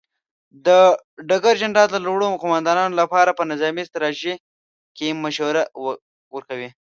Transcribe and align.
ډګر 1.29 1.55
جنرال 1.61 1.87
د 1.91 1.97
لوړو 2.05 2.39
قوماندانانو 2.41 2.99
لپاره 3.01 3.31
په 3.37 3.43
نظامي 3.51 3.83
ستراتیژۍ 3.89 4.35
کې 4.97 5.07
مشوره 5.23 5.63
ورکوي. 6.35 6.69